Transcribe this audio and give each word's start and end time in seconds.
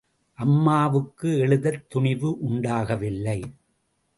அம்மாவுக்கு 0.33 1.37
எழுதத் 1.37 1.89
துணிவு 1.89 2.37
உண்டாகவில்லை. 2.39 3.53